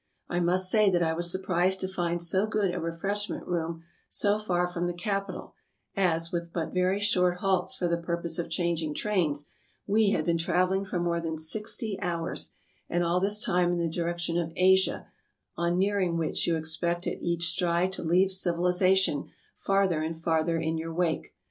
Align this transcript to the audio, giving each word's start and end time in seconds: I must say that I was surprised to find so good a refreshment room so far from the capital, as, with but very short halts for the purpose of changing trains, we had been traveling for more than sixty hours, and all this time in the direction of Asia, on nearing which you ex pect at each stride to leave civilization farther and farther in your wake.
I 0.27 0.39
must 0.39 0.71
say 0.71 0.89
that 0.89 1.03
I 1.03 1.13
was 1.13 1.29
surprised 1.31 1.79
to 1.81 1.87
find 1.87 2.19
so 2.23 2.47
good 2.47 2.73
a 2.73 2.79
refreshment 2.79 3.45
room 3.45 3.83
so 4.09 4.39
far 4.39 4.65
from 4.67 4.87
the 4.87 4.95
capital, 4.95 5.53
as, 5.95 6.31
with 6.31 6.51
but 6.51 6.73
very 6.73 6.99
short 6.99 7.37
halts 7.37 7.75
for 7.75 7.87
the 7.87 7.99
purpose 8.01 8.39
of 8.39 8.49
changing 8.49 8.95
trains, 8.95 9.47
we 9.85 10.09
had 10.09 10.25
been 10.25 10.39
traveling 10.39 10.85
for 10.85 10.99
more 10.99 11.21
than 11.21 11.37
sixty 11.37 11.99
hours, 12.01 12.55
and 12.89 13.03
all 13.03 13.19
this 13.19 13.45
time 13.45 13.71
in 13.71 13.77
the 13.77 13.87
direction 13.87 14.39
of 14.39 14.51
Asia, 14.55 15.05
on 15.55 15.77
nearing 15.77 16.17
which 16.17 16.47
you 16.47 16.57
ex 16.57 16.75
pect 16.77 17.05
at 17.05 17.21
each 17.21 17.49
stride 17.51 17.91
to 17.91 18.01
leave 18.03 18.31
civilization 18.31 19.29
farther 19.55 20.01
and 20.01 20.17
farther 20.19 20.57
in 20.59 20.79
your 20.79 20.91
wake. 20.91 21.35